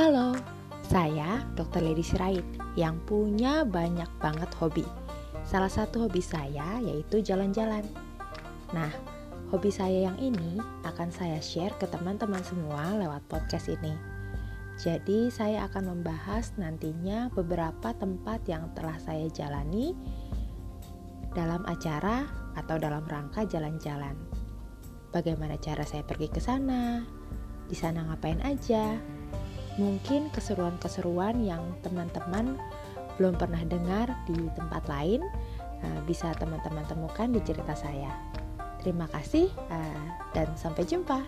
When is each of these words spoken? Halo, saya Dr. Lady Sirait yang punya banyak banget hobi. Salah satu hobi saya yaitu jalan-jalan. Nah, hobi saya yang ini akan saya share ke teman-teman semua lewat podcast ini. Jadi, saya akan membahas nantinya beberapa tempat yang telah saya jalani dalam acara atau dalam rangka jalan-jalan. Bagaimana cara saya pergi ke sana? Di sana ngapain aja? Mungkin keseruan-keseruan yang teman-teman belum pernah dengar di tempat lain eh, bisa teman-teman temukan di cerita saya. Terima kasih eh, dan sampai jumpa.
Halo, 0.00 0.32
saya 0.80 1.44
Dr. 1.60 1.84
Lady 1.84 2.00
Sirait 2.00 2.40
yang 2.72 2.96
punya 3.04 3.68
banyak 3.68 4.08
banget 4.16 4.48
hobi. 4.56 4.88
Salah 5.44 5.68
satu 5.68 6.08
hobi 6.08 6.24
saya 6.24 6.80
yaitu 6.80 7.20
jalan-jalan. 7.20 7.84
Nah, 8.72 8.88
hobi 9.52 9.68
saya 9.68 10.08
yang 10.08 10.16
ini 10.16 10.56
akan 10.88 11.12
saya 11.12 11.36
share 11.44 11.76
ke 11.76 11.84
teman-teman 11.84 12.40
semua 12.40 12.96
lewat 12.96 13.20
podcast 13.28 13.68
ini. 13.68 13.92
Jadi, 14.80 15.28
saya 15.28 15.68
akan 15.68 15.92
membahas 15.92 16.56
nantinya 16.56 17.28
beberapa 17.36 17.92
tempat 17.92 18.40
yang 18.48 18.72
telah 18.72 18.96
saya 19.04 19.28
jalani 19.28 19.92
dalam 21.36 21.60
acara 21.68 22.24
atau 22.56 22.80
dalam 22.80 23.04
rangka 23.04 23.44
jalan-jalan. 23.44 24.16
Bagaimana 25.12 25.60
cara 25.60 25.84
saya 25.84 26.08
pergi 26.08 26.32
ke 26.32 26.40
sana? 26.40 27.04
Di 27.68 27.76
sana 27.76 28.08
ngapain 28.08 28.40
aja? 28.40 29.19
Mungkin 29.80 30.28
keseruan-keseruan 30.36 31.40
yang 31.40 31.64
teman-teman 31.80 32.60
belum 33.16 33.40
pernah 33.40 33.64
dengar 33.64 34.12
di 34.28 34.36
tempat 34.52 34.84
lain 34.92 35.24
eh, 35.80 36.00
bisa 36.04 36.36
teman-teman 36.36 36.84
temukan 36.84 37.32
di 37.32 37.40
cerita 37.40 37.72
saya. 37.72 38.12
Terima 38.84 39.08
kasih 39.08 39.48
eh, 39.48 40.04
dan 40.36 40.52
sampai 40.52 40.84
jumpa. 40.84 41.24